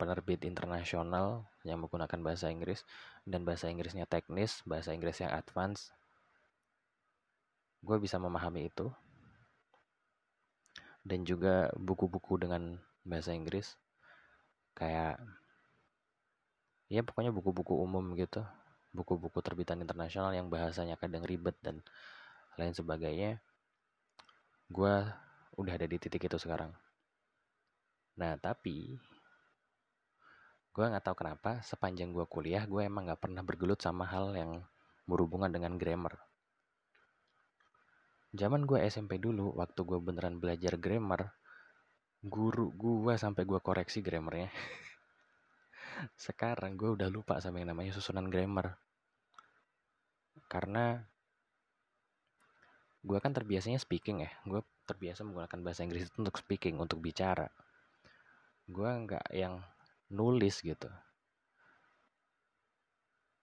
penerbit 0.00 0.44
internasional 0.48 1.44
yang 1.68 1.84
menggunakan 1.84 2.20
bahasa 2.24 2.48
Inggris. 2.48 2.80
Dan 3.28 3.44
bahasa 3.44 3.68
Inggrisnya 3.68 4.08
teknis, 4.08 4.64
bahasa 4.64 4.96
Inggris 4.96 5.20
yang 5.20 5.32
advance. 5.36 5.92
Gue 7.84 8.00
bisa 8.00 8.16
memahami 8.16 8.72
itu. 8.72 8.88
Dan 11.04 11.28
juga 11.28 11.68
buku-buku 11.76 12.40
dengan 12.40 12.80
bahasa 13.04 13.36
Inggris. 13.36 13.76
Kayak 14.72 15.20
ya 16.88 17.02
pokoknya 17.04 17.34
buku-buku 17.34 17.74
umum 17.76 18.14
gitu 18.14 18.46
buku-buku 18.96 19.44
terbitan 19.44 19.84
internasional 19.84 20.32
yang 20.32 20.48
bahasanya 20.48 20.96
kadang 20.96 21.28
ribet 21.28 21.54
dan 21.60 21.84
lain 22.56 22.72
sebagainya 22.72 23.36
gue 24.72 24.94
udah 25.56 25.72
ada 25.72 25.86
di 25.86 25.96
titik 26.00 26.26
itu 26.26 26.40
sekarang. 26.40 26.72
Nah 28.16 28.34
tapi 28.40 28.96
gue 30.72 30.84
nggak 30.84 31.04
tahu 31.04 31.16
kenapa 31.16 31.60
sepanjang 31.64 32.12
gue 32.12 32.24
kuliah 32.28 32.64
gue 32.64 32.84
emang 32.84 33.08
nggak 33.08 33.20
pernah 33.20 33.40
bergelut 33.44 33.80
sama 33.80 34.08
hal 34.08 34.32
yang 34.34 34.64
berhubungan 35.06 35.52
dengan 35.52 35.78
grammar. 35.78 36.18
Zaman 38.36 38.68
gue 38.68 38.84
SMP 38.84 39.16
dulu 39.16 39.56
waktu 39.56 39.80
gue 39.86 39.98
beneran 40.02 40.36
belajar 40.42 40.76
grammar 40.76 41.32
guru 42.26 42.74
gue 42.74 43.14
sampai 43.14 43.46
gue 43.46 43.60
koreksi 43.62 44.02
grammarnya. 44.02 44.50
Sekarang 46.26 46.74
gue 46.74 46.90
udah 46.92 47.08
lupa 47.08 47.38
sama 47.38 47.62
yang 47.62 47.72
namanya 47.72 47.94
susunan 47.94 48.28
grammar 48.28 48.76
karena 50.46 51.02
gue 53.06 53.18
kan 53.22 53.30
terbiasanya 53.30 53.78
speaking 53.78 54.26
ya. 54.26 54.30
Gue 54.42 54.66
terbiasa 54.86 55.22
menggunakan 55.22 55.60
bahasa 55.62 55.86
Inggris 55.86 56.10
itu 56.10 56.18
untuk 56.18 56.38
speaking 56.38 56.82
untuk 56.82 56.98
bicara. 56.98 57.46
Gue 58.66 58.90
nggak 58.90 59.30
yang 59.30 59.62
nulis 60.10 60.58
gitu. 60.62 60.90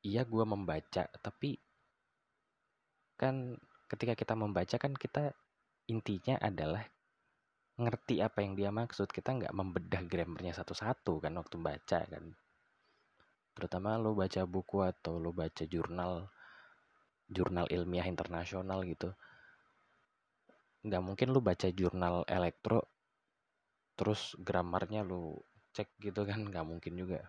Iya 0.04 0.28
gue 0.28 0.44
membaca 0.44 1.08
tapi 1.08 1.56
kan 3.16 3.56
ketika 3.88 4.20
kita 4.20 4.36
membaca 4.36 4.76
kan 4.76 4.92
kita 4.92 5.32
intinya 5.88 6.36
adalah 6.44 6.84
ngerti 7.80 8.20
apa 8.20 8.44
yang 8.44 8.60
dia 8.60 8.68
maksud. 8.72 9.08
Kita 9.08 9.32
nggak 9.32 9.56
membedah 9.56 10.04
grammarnya 10.04 10.52
satu-satu 10.60 11.24
kan 11.24 11.40
waktu 11.40 11.56
baca 11.56 12.00
kan. 12.04 12.36
Terutama 13.54 13.96
lo 13.96 14.12
baca 14.12 14.44
buku 14.44 14.84
atau 14.84 15.24
lo 15.24 15.32
baca 15.32 15.64
jurnal 15.64 16.28
jurnal 17.30 17.68
ilmiah 17.72 18.08
internasional 18.10 18.84
gitu. 18.88 19.14
Nggak 20.84 21.04
mungkin 21.04 21.28
lu 21.32 21.40
baca 21.40 21.68
jurnal 21.72 22.28
elektro 22.28 22.80
terus 23.94 24.34
gramarnya 24.42 25.02
lu 25.06 25.40
cek 25.76 25.90
gitu 26.02 26.22
kan 26.30 26.40
nggak 26.50 26.66
mungkin 26.68 26.94
juga. 26.98 27.20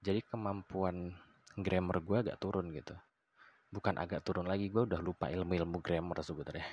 Jadi 0.00 0.20
kemampuan 0.24 1.12
grammar 1.60 2.00
gue 2.00 2.16
agak 2.24 2.40
turun 2.40 2.72
gitu. 2.72 2.96
Bukan 3.70 4.00
agak 4.00 4.24
turun 4.26 4.48
lagi 4.48 4.66
gue 4.72 4.82
udah 4.88 5.00
lupa 5.04 5.28
ilmu-ilmu 5.28 5.78
grammar 5.84 6.24
sebenarnya. 6.24 6.66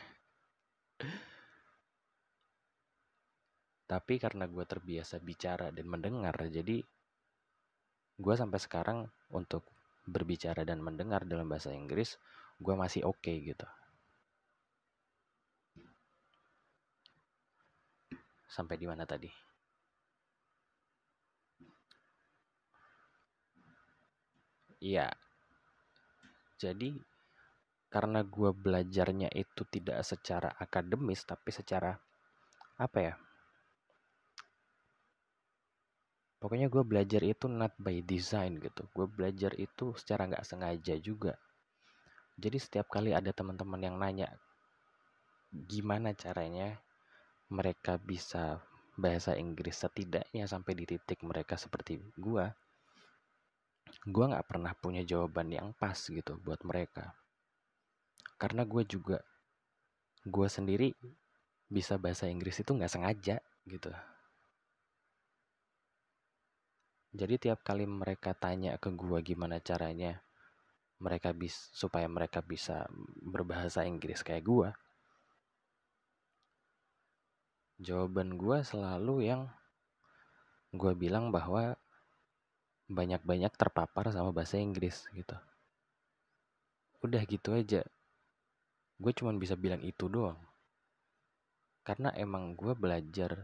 Tapi 3.88 4.20
karena 4.20 4.48
gue 4.52 4.66
terbiasa 4.68 5.16
bicara 5.24 5.72
dan 5.72 5.88
mendengar 5.88 6.36
jadi 6.52 6.84
gue 8.18 8.36
sampai 8.36 8.60
sekarang 8.60 9.00
untuk 9.30 9.64
berbicara 10.08 10.64
dan 10.64 10.80
mendengar 10.80 11.28
dalam 11.28 11.52
bahasa 11.52 11.76
Inggris 11.76 12.16
gue 12.58 12.74
masih 12.74 13.04
oke 13.06 13.20
okay, 13.22 13.44
gitu 13.44 13.68
Sampai 18.48 18.80
di 18.82 18.90
mana 18.90 19.06
tadi? 19.06 19.30
Iya. 24.82 25.14
Jadi 26.58 26.98
karena 27.94 28.26
gue 28.26 28.50
belajarnya 28.50 29.30
itu 29.38 29.62
tidak 29.70 30.02
secara 30.02 30.50
akademis 30.58 31.22
tapi 31.22 31.54
secara 31.54 31.94
apa 32.82 32.98
ya? 32.98 33.14
Pokoknya 36.38 36.70
gue 36.70 36.84
belajar 36.86 37.22
itu 37.26 37.50
not 37.50 37.74
by 37.82 38.06
design 38.06 38.62
gitu. 38.62 38.86
Gue 38.94 39.10
belajar 39.10 39.58
itu 39.58 39.98
secara 39.98 40.30
nggak 40.30 40.46
sengaja 40.46 40.96
juga. 41.02 41.34
Jadi 42.38 42.58
setiap 42.62 42.88
kali 42.94 43.18
ada 43.18 43.34
teman-teman 43.34 43.82
yang 43.82 43.98
nanya 43.98 44.30
gimana 45.48 46.12
caranya 46.12 46.76
mereka 47.48 47.96
bisa 47.96 48.60
bahasa 49.00 49.40
Inggris 49.40 49.80
setidaknya 49.80 50.44
sampai 50.44 50.76
di 50.76 50.84
titik 50.84 51.24
mereka 51.24 51.56
seperti 51.56 52.04
gua 52.20 52.52
gua 54.04 54.26
nggak 54.36 54.48
pernah 54.50 54.74
punya 54.76 55.08
jawaban 55.08 55.48
yang 55.54 55.72
pas 55.80 55.96
gitu 55.96 56.36
buat 56.44 56.60
mereka 56.68 57.16
karena 58.38 58.68
gue 58.68 58.84
juga 58.86 59.18
gue 60.28 60.48
sendiri 60.52 60.94
bisa 61.72 61.96
bahasa 61.98 62.28
Inggris 62.28 62.60
itu 62.60 62.70
nggak 62.76 62.92
sengaja 62.92 63.40
gitu 63.66 63.90
jadi 67.14 67.36
tiap 67.40 67.60
kali 67.64 67.86
mereka 67.88 68.34
tanya 68.36 68.76
ke 68.82 68.92
gue 68.92 69.20
gimana 69.24 69.62
caranya 69.64 70.20
mereka 70.98 71.32
bis 71.32 71.70
supaya 71.72 72.10
mereka 72.10 72.42
bisa 72.42 72.90
berbahasa 73.22 73.86
Inggris 73.86 74.26
kayak 74.26 74.44
gue 74.44 74.70
jawaban 77.78 78.42
gue 78.42 78.58
selalu 78.66 79.30
yang 79.30 79.46
gue 80.74 80.94
bilang 80.98 81.30
bahwa 81.30 81.78
banyak-banyak 82.88 83.52
terpapar 83.56 84.10
sama 84.16 84.32
bahasa 84.32 84.56
Inggris 84.58 85.12
gitu. 85.12 85.36
Udah 87.04 87.22
gitu 87.28 87.52
aja. 87.54 87.84
Gue 88.98 89.12
cuma 89.14 89.36
bisa 89.36 89.54
bilang 89.60 89.84
itu 89.84 90.08
doang. 90.08 90.40
Karena 91.84 92.12
emang 92.16 92.56
gue 92.56 92.74
belajar 92.74 93.36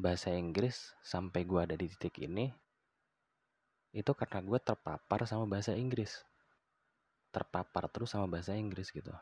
bahasa 0.00 0.32
Inggris 0.32 0.96
sampai 1.04 1.44
gue 1.44 1.60
ada 1.60 1.76
di 1.76 1.86
titik 1.92 2.16
ini 2.24 2.48
itu 3.90 4.10
karena 4.14 4.40
gue 4.40 4.58
terpapar 4.62 5.26
sama 5.26 5.44
bahasa 5.50 5.74
Inggris. 5.74 6.22
Terpapar 7.34 7.90
terus 7.90 8.14
sama 8.14 8.26
bahasa 8.30 8.54
Inggris 8.54 8.90
gitu. 8.90 9.12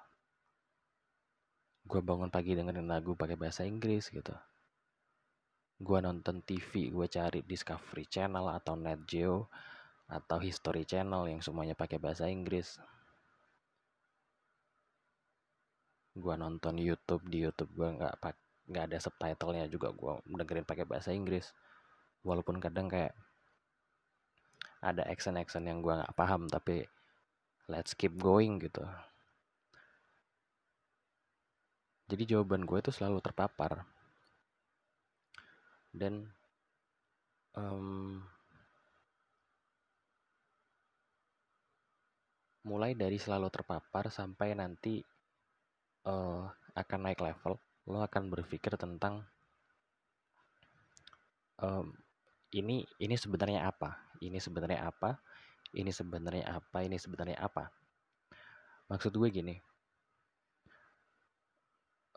Gue 1.89 2.01
bangun 2.05 2.29
pagi 2.29 2.53
dengerin 2.53 2.85
lagu 2.85 3.17
pakai 3.17 3.37
bahasa 3.37 3.65
Inggris 3.65 4.13
gitu. 4.13 4.37
Gue 5.81 5.99
nonton 6.05 6.45
TV 6.45 6.93
gue 6.93 7.07
cari 7.09 7.41
Discovery 7.43 8.05
Channel 8.07 8.45
atau 8.61 8.77
Net 8.77 9.03
Geo 9.09 9.49
atau 10.09 10.37
History 10.41 10.85
Channel 10.85 11.33
yang 11.33 11.41
semuanya 11.41 11.73
pakai 11.73 11.97
bahasa 11.97 12.29
Inggris. 12.29 12.77
Gue 16.13 16.35
nonton 16.37 16.77
YouTube 16.77 17.25
di 17.25 17.47
YouTube 17.47 17.73
gue 17.73 17.89
nggak 17.89 18.21
nggak 18.69 18.85
ada 18.93 18.99
subtitlenya 19.01 19.67
juga 19.73 19.89
gue 19.97 20.21
dengerin 20.29 20.69
pakai 20.69 20.85
bahasa 20.85 21.11
Inggris. 21.17 21.51
Walaupun 22.23 22.61
kadang 22.61 22.87
kayak 22.93 23.17
ada 24.79 25.03
action-action 25.09 25.65
yang 25.67 25.81
gue 25.81 25.91
nggak 25.91 26.15
paham 26.15 26.47
tapi 26.47 26.85
let's 27.67 27.97
keep 27.97 28.15
going 28.21 28.61
gitu. 28.61 28.85
Jadi 32.09 32.23
jawaban 32.25 32.65
gue 32.65 32.79
itu 32.81 32.93
selalu 32.93 33.21
terpapar. 33.21 33.85
Dan 35.93 36.29
um, 37.57 38.21
mulai 42.65 42.93
dari 42.93 43.17
selalu 43.17 43.49
terpapar 43.49 44.13
sampai 44.13 44.53
nanti 44.53 45.01
uh, 46.05 46.45
akan 46.77 47.01
naik 47.01 47.21
level 47.21 47.57
lo 47.89 48.05
akan 48.05 48.29
berpikir 48.29 48.77
tentang 48.77 49.25
um, 51.65 51.97
ini 52.53 52.85
ini 53.01 53.17
sebenarnya 53.17 53.65
apa? 53.69 53.97
Ini 54.21 54.37
sebenarnya 54.37 54.85
apa? 54.89 55.21
Ini 55.73 55.91
sebenarnya 55.93 56.45
apa? 56.49 56.79
Ini 56.85 56.97
sebenarnya 56.97 57.39
apa? 57.41 57.73
Maksud 58.89 59.13
gue 59.13 59.29
gini. 59.29 59.57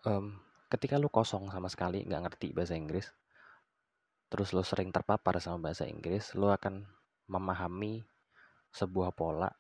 Um, 0.08 0.40
ketika 0.72 0.98
lu 0.98 1.12
kosong 1.12 1.52
sama 1.52 1.68
sekali 1.68 2.02
nggak 2.08 2.24
ngerti 2.26 2.58
bahasa 2.58 2.74
Inggris 2.74 3.06
terus 4.32 4.50
lu 4.56 4.64
sering 4.66 4.90
terpapar 4.90 5.38
sama 5.38 5.70
bahasa 5.70 5.86
Inggris 5.86 6.32
lu 6.34 6.48
akan 6.48 6.88
memahami 7.28 8.02
sebuah 8.72 9.12
pola. 9.12 9.52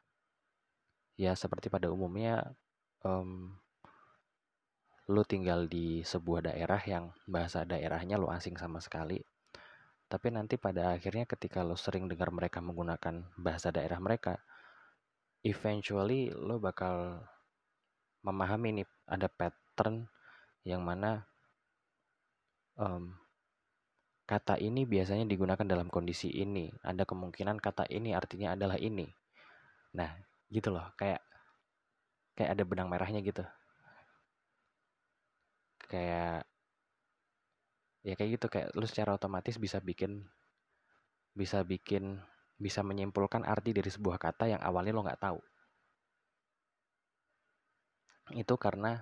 Ya 1.20 1.36
seperti 1.36 1.68
pada 1.68 1.92
umumnya 1.92 2.56
um, 3.04 3.54
lu 5.12 5.28
tinggal 5.28 5.68
di 5.68 6.00
sebuah 6.08 6.48
daerah 6.48 6.80
yang 6.88 7.12
bahasa 7.28 7.68
daerahnya 7.68 8.16
lu 8.16 8.32
asing 8.32 8.56
sama 8.56 8.80
sekali 8.80 9.20
tapi 10.08 10.28
nanti 10.32 10.56
pada 10.56 10.96
akhirnya 10.96 11.28
ketika 11.28 11.64
lo 11.68 11.76
sering 11.76 12.08
dengar 12.08 12.32
mereka 12.32 12.64
menggunakan 12.64 13.28
bahasa 13.36 13.76
daerah 13.76 14.00
mereka 14.00 14.40
eventually 15.44 16.32
lo 16.32 16.64
bakal 16.64 17.20
memahami 18.24 18.82
nih 18.82 18.88
ada 19.10 19.28
pattern 19.28 20.08
yang 20.64 20.86
mana 20.86 21.26
um, 22.78 23.18
kata 24.32 24.56
ini 24.64 24.88
biasanya 24.88 25.28
digunakan 25.28 25.68
dalam 25.68 25.92
kondisi 25.92 26.32
ini. 26.32 26.72
Ada 26.88 27.04
kemungkinan 27.04 27.60
kata 27.60 27.90
ini 27.92 28.16
artinya 28.16 28.56
adalah 28.56 28.80
ini. 28.80 29.12
Nah, 29.98 30.08
gitu 30.48 30.72
loh, 30.72 30.88
kayak 30.96 31.20
kayak 32.40 32.56
ada 32.56 32.64
benang 32.64 32.88
merahnya 32.88 33.20
gitu. 33.20 33.44
Kayak 35.92 36.48
ya 38.08 38.14
kayak 38.18 38.32
gitu 38.40 38.48
kayak 38.50 38.68
lu 38.74 38.86
secara 38.90 39.14
otomatis 39.14 39.60
bisa 39.62 39.78
bikin 39.84 40.26
bisa 41.38 41.62
bikin 41.68 42.18
bisa 42.58 42.82
menyimpulkan 42.86 43.44
arti 43.44 43.74
dari 43.74 43.90
sebuah 43.90 44.18
kata 44.22 44.46
yang 44.58 44.62
awalnya 44.62 44.94
lo 44.96 45.02
nggak 45.04 45.22
tahu. 45.22 45.40
Itu 48.32 48.56
karena 48.56 49.02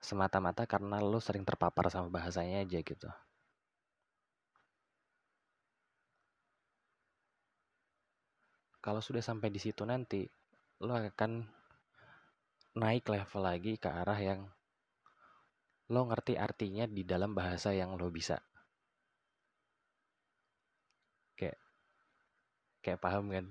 semata-mata 0.00 0.64
karena 0.64 0.96
lo 1.04 1.20
sering 1.20 1.44
terpapar 1.44 1.92
sama 1.92 2.08
bahasanya 2.08 2.64
aja 2.64 2.80
gitu. 2.80 3.08
Kalau 8.80 9.04
sudah 9.04 9.20
sampai 9.20 9.52
di 9.52 9.60
situ 9.60 9.84
nanti, 9.84 10.24
lo 10.80 10.96
akan 10.96 11.44
naik 12.80 13.04
level 13.12 13.42
lagi 13.44 13.76
ke 13.76 13.92
arah 13.92 14.16
yang 14.16 14.40
lo 15.92 16.00
ngerti 16.08 16.34
artinya 16.46 16.84
di 16.96 17.02
dalam 17.10 17.30
bahasa 17.38 17.70
yang 17.80 17.90
lo 17.98 18.08
bisa. 18.18 18.36
Kayak 21.38 21.58
kayak 22.84 23.00
paham 23.04 23.24
kan? 23.34 23.44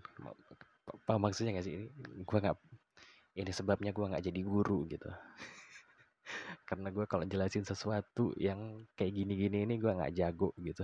Paham 1.06 1.22
maksudnya 1.26 1.58
gak 1.58 1.66
sih? 1.68 1.76
Ini 1.78 1.88
gue 2.26 2.40
nggak 2.44 2.58
ini 3.40 3.52
sebabnya 3.54 3.92
gue 3.96 4.06
nggak 4.10 4.26
jadi 4.26 4.42
guru 4.44 4.80
gitu. 4.90 5.10
Karena 6.70 6.88
gue 6.96 7.06
kalau 7.12 7.26
jelasin 7.28 7.66
sesuatu 7.68 8.34
yang 8.40 8.86
kayak 8.98 9.14
gini-gini 9.18 9.58
ini 9.66 9.76
gue 9.82 9.92
nggak 9.92 10.14
jago 10.16 10.50
gitu. 10.60 10.84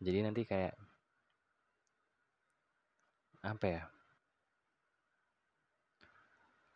Jadi 0.00 0.18
nanti 0.24 0.42
kayak 0.44 0.76
apa 3.42 3.66
ya? 3.66 3.82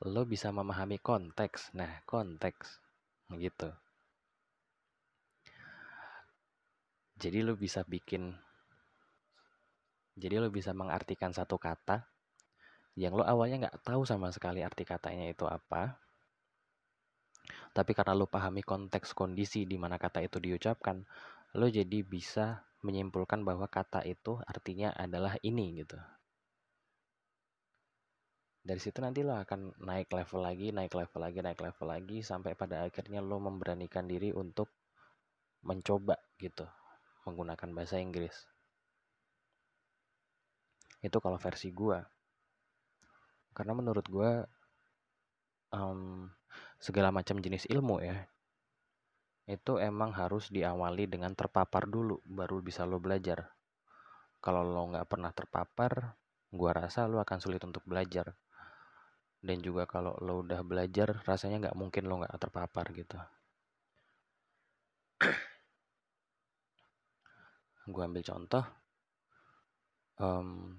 Lo 0.00 0.24
bisa 0.24 0.48
memahami 0.48 0.96
konteks. 0.96 1.76
Nah, 1.76 2.00
konteks 2.08 2.80
gitu. 3.36 3.68
Jadi 7.20 7.44
lo 7.44 7.52
bisa 7.52 7.84
bikin 7.84 8.32
jadi 10.16 10.40
lo 10.40 10.48
bisa 10.48 10.72
mengartikan 10.72 11.32
satu 11.32 11.60
kata 11.60 12.04
yang 12.96 13.12
lo 13.12 13.24
awalnya 13.24 13.68
nggak 13.68 13.80
tahu 13.84 14.02
sama 14.08 14.32
sekali 14.32 14.64
arti 14.64 14.88
katanya 14.88 15.28
itu 15.28 15.44
apa. 15.44 16.00
Tapi 17.70 17.92
karena 17.94 18.16
lo 18.16 18.26
pahami 18.26 18.64
konteks 18.64 19.12
kondisi 19.14 19.68
di 19.68 19.76
mana 19.78 19.94
kata 20.00 20.24
itu 20.24 20.42
diucapkan, 20.42 21.04
lo 21.54 21.66
jadi 21.70 22.02
bisa 22.02 22.66
menyimpulkan 22.82 23.44
bahwa 23.44 23.68
kata 23.68 24.02
itu 24.08 24.40
artinya 24.48 24.90
adalah 24.96 25.36
ini 25.44 25.84
gitu 25.84 26.00
dari 28.60 28.76
situ 28.76 29.00
nanti 29.00 29.24
lo 29.24 29.32
akan 29.40 29.80
naik 29.80 30.12
level 30.12 30.44
lagi, 30.44 30.68
naik 30.68 30.92
level 30.92 31.20
lagi, 31.24 31.40
naik 31.40 31.60
level 31.64 31.86
lagi 31.88 32.20
sampai 32.20 32.52
pada 32.52 32.84
akhirnya 32.84 33.24
lo 33.24 33.40
memberanikan 33.40 34.04
diri 34.04 34.36
untuk 34.36 34.68
mencoba 35.64 36.20
gitu 36.36 36.68
menggunakan 37.24 37.68
bahasa 37.72 37.96
Inggris. 37.96 38.36
Itu 41.00 41.24
kalau 41.24 41.40
versi 41.40 41.72
gue. 41.72 41.98
Karena 43.56 43.72
menurut 43.72 44.04
gue 44.04 44.30
um, 45.72 46.28
segala 46.76 47.08
macam 47.10 47.40
jenis 47.40 47.64
ilmu 47.68 48.00
ya 48.04 48.28
itu 49.50 49.82
emang 49.82 50.14
harus 50.14 50.46
diawali 50.46 51.10
dengan 51.10 51.34
terpapar 51.34 51.90
dulu 51.90 52.22
baru 52.22 52.62
bisa 52.62 52.86
lo 52.86 53.02
belajar. 53.02 53.50
Kalau 54.38 54.62
lo 54.62 54.94
nggak 54.94 55.10
pernah 55.10 55.34
terpapar, 55.34 56.14
gue 56.54 56.70
rasa 56.70 57.10
lo 57.10 57.18
akan 57.18 57.38
sulit 57.42 57.58
untuk 57.66 57.82
belajar 57.82 58.30
dan 59.40 59.58
juga 59.64 59.88
kalau 59.88 60.12
lo 60.20 60.44
udah 60.44 60.60
belajar 60.60 61.24
rasanya 61.24 61.68
nggak 61.68 61.78
mungkin 61.80 62.04
lo 62.08 62.20
nggak 62.20 62.36
terpapar 62.36 62.86
gitu. 62.92 63.16
Gue 67.92 68.02
ambil 68.04 68.24
contoh. 68.24 68.64
Um, 70.20 70.76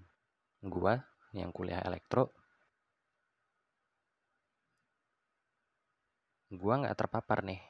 gue 0.61 0.93
yang 1.33 1.49
kuliah 1.49 1.81
elektro 1.81 2.29
gue 6.53 6.73
nggak 6.77 6.97
terpapar 6.99 7.41
nih. 7.41 7.61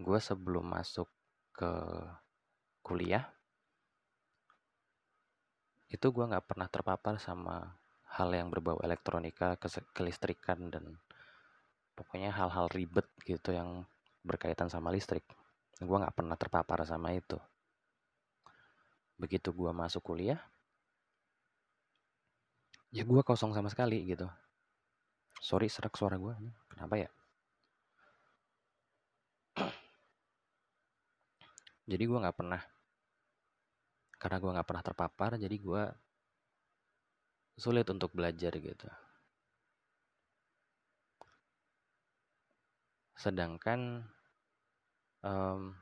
Gue 0.00 0.16
sebelum 0.16 0.64
masuk 0.64 1.12
ke 1.52 1.68
kuliah 2.80 3.28
itu 5.90 6.06
gue 6.06 6.24
nggak 6.24 6.46
pernah 6.46 6.70
terpapar 6.70 7.18
sama 7.18 7.79
hal 8.16 8.30
yang 8.38 8.48
berbau 8.52 8.78
elektronika, 8.86 9.48
kelistrikan 9.96 10.58
dan 10.74 10.84
pokoknya 11.96 12.30
hal-hal 12.38 12.66
ribet 12.76 13.06
gitu 13.30 13.50
yang 13.58 13.86
berkaitan 14.28 14.68
sama 14.72 14.88
listrik. 14.94 15.24
Gue 15.80 15.96
nggak 16.00 16.16
pernah 16.18 16.36
terpapar 16.36 16.78
sama 16.84 17.08
itu. 17.14 17.38
Begitu 19.20 19.48
gue 19.52 19.70
masuk 19.70 20.02
kuliah, 20.08 20.40
ya 22.96 23.02
gue 23.10 23.22
kosong 23.28 23.52
sama 23.56 23.68
sekali 23.72 23.98
gitu. 24.10 24.26
Sorry 25.48 25.68
serak 25.68 25.94
suara 25.98 26.16
gue, 26.24 26.34
kenapa 26.70 26.94
ya? 27.02 27.10
Jadi 31.90 32.04
gue 32.08 32.18
nggak 32.22 32.36
pernah, 32.38 32.62
karena 34.22 34.36
gue 34.42 34.50
nggak 34.54 34.68
pernah 34.68 34.84
terpapar, 34.86 35.30
jadi 35.44 35.56
gue 35.66 35.82
sulit 37.60 37.84
untuk 37.92 38.16
belajar 38.16 38.56
gitu. 38.56 38.88
Sedangkan 43.20 44.08
um, 45.20 45.76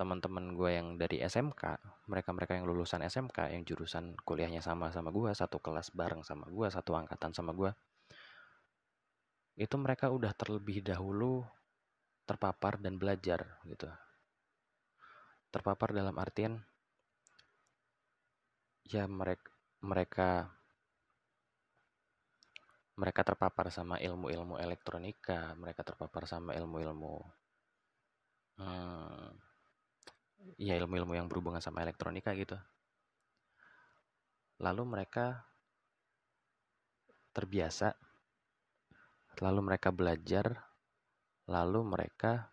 teman-teman 0.00 0.56
gue 0.56 0.70
yang 0.72 0.96
dari 0.96 1.20
SMK, 1.20 1.76
mereka-mereka 2.08 2.56
yang 2.56 2.64
lulusan 2.64 3.04
SMK, 3.04 3.52
yang 3.52 3.68
jurusan 3.68 4.16
kuliahnya 4.24 4.64
sama 4.64 4.88
sama 4.88 5.12
gue, 5.12 5.28
satu 5.36 5.60
kelas 5.60 5.92
bareng 5.92 6.24
sama 6.24 6.48
gue, 6.48 6.66
satu 6.72 6.96
angkatan 6.96 7.36
sama 7.36 7.52
gue, 7.52 7.68
itu 9.58 9.74
mereka 9.76 10.08
udah 10.08 10.32
terlebih 10.32 10.80
dahulu 10.80 11.44
terpapar 12.24 12.78
dan 12.80 12.96
belajar 12.96 13.58
gitu. 13.66 13.90
Terpapar 15.50 15.92
dalam 15.92 16.14
artian 16.16 16.62
ya 18.88 19.04
mereka 19.04 19.50
mereka 19.84 20.57
mereka 22.98 23.22
terpapar 23.22 23.70
sama 23.70 24.02
ilmu-ilmu 24.02 24.58
elektronika, 24.58 25.54
mereka 25.54 25.86
terpapar 25.86 26.26
sama 26.26 26.50
ilmu-ilmu 26.58 27.14
hmm, 28.58 29.30
ya 30.58 30.74
ilmu-ilmu 30.82 31.14
yang 31.14 31.30
berhubungan 31.30 31.62
sama 31.62 31.86
elektronika 31.86 32.34
gitu. 32.34 32.58
Lalu 34.58 34.82
mereka 34.82 35.46
terbiasa, 37.30 37.94
lalu 39.38 39.60
mereka 39.62 39.94
belajar, 39.94 40.66
lalu 41.46 41.86
mereka 41.86 42.50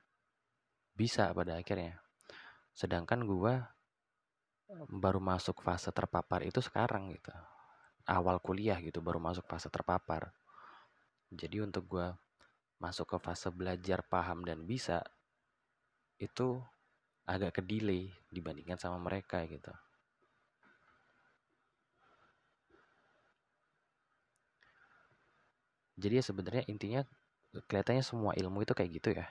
bisa 0.93 1.33
pada 1.33 1.57
akhirnya. 1.57 1.97
Sedangkan 2.77 3.25
gua 3.25 3.65
baru 4.93 5.17
masuk 5.17 5.65
fase 5.65 5.89
terpapar 5.89 6.45
itu 6.45 6.61
sekarang 6.61 7.09
gitu 7.09 7.33
awal 8.05 8.37
kuliah 8.41 8.77
gitu 8.81 9.01
baru 9.01 9.17
masuk 9.17 9.45
fase 9.49 9.67
terpapar. 9.69 10.29
Jadi 11.33 11.61
untuk 11.65 11.83
gue 11.89 12.07
masuk 12.77 13.05
ke 13.15 13.17
fase 13.21 13.49
belajar 13.49 14.05
paham 14.05 14.45
dan 14.45 14.61
bisa 14.63 15.01
itu 16.21 16.61
agak 17.25 17.59
ke 17.59 17.61
delay 17.65 18.13
dibandingkan 18.29 18.77
sama 18.77 19.01
mereka 19.01 19.41
gitu. 19.49 19.73
Jadi 25.95 26.19
ya 26.19 26.23
sebenarnya 26.23 26.63
intinya 26.67 27.01
kelihatannya 27.55 28.03
semua 28.03 28.35
ilmu 28.35 28.67
itu 28.67 28.75
kayak 28.75 28.91
gitu 28.99 29.09
ya. 29.15 29.25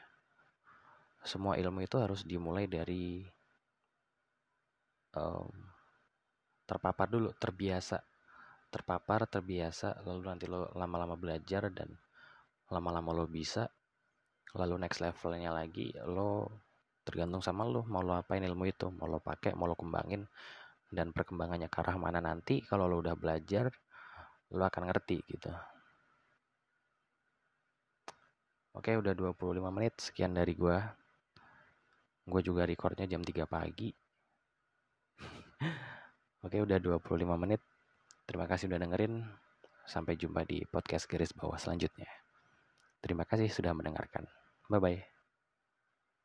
Semua 1.25 1.57
ilmu 1.61 1.85
itu 1.85 1.97
harus 2.01 2.25
dimulai 2.25 2.65
dari 2.69 3.25
um, 5.17 5.49
terpapar 6.65 7.07
dulu 7.09 7.33
terbiasa 7.37 8.01
terpapar, 8.75 9.21
terbiasa, 9.31 10.03
lalu 10.07 10.21
nanti 10.27 10.45
lo 10.51 10.61
lama-lama 10.75 11.15
belajar 11.15 11.63
dan 11.71 11.89
lama-lama 12.75 13.11
lo 13.15 13.25
bisa, 13.31 13.63
lalu 14.59 14.75
next 14.83 14.99
levelnya 15.05 15.51
lagi 15.55 15.95
lo 16.17 16.51
tergantung 17.07 17.43
sama 17.47 17.63
lo 17.69 17.87
mau 17.87 18.03
lo 18.03 18.19
apain 18.19 18.43
ilmu 18.43 18.65
itu, 18.67 18.87
mau 18.99 19.07
lo 19.07 19.19
pakai, 19.23 19.55
mau 19.55 19.71
lo 19.71 19.77
kembangin 19.79 20.23
dan 20.91 21.15
perkembangannya 21.17 21.69
ke 21.71 21.79
arah 21.83 21.97
mana 22.05 22.19
nanti 22.19 22.63
kalau 22.67 22.91
lo 22.91 22.97
udah 22.99 23.15
belajar 23.15 23.71
lo 24.55 24.65
akan 24.67 24.83
ngerti 24.91 25.17
gitu. 25.31 25.55
Oke, 28.75 28.91
udah 28.99 29.15
25 29.15 29.71
menit 29.71 29.95
sekian 30.03 30.35
dari 30.35 30.59
gua. 30.59 30.83
Gue 32.27 32.43
juga 32.43 32.67
recordnya 32.67 33.07
jam 33.07 33.23
3 33.23 33.47
pagi. 33.47 33.95
Oke, 36.45 36.59
udah 36.59 36.79
25 36.83 37.39
menit. 37.39 37.63
Terima 38.25 38.49
kasih 38.49 38.69
sudah 38.69 38.81
dengerin. 38.81 39.25
Sampai 39.85 40.17
jumpa 40.17 40.49
di 40.49 40.65
podcast 40.65 41.05
garis 41.05 41.37
bawah 41.37 41.61
selanjutnya. 41.61 42.09
Terima 43.05 43.29
kasih 43.29 43.53
sudah 43.53 43.77
mendengarkan. 43.77 44.25
Bye 44.73 44.81
bye. 44.81 45.13